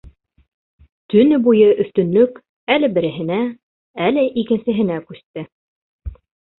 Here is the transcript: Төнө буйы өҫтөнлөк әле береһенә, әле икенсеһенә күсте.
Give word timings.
Төнө 1.13 1.39
буйы 1.49 1.67
өҫтөнлөк 1.83 2.41
әле 2.79 2.91
береһенә, 2.97 3.39
әле 4.09 4.27
икенсеһенә 4.45 5.03
күсте. 5.09 5.49